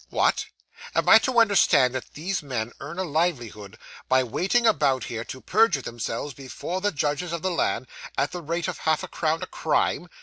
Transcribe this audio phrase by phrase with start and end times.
[0.09, 0.47] 'What!
[0.95, 3.77] Am I to understand that these men earn a livelihood
[4.09, 7.85] by waiting about here, to perjure themselves before the judges of the land,
[8.17, 10.07] at the rate of half a crown a crime?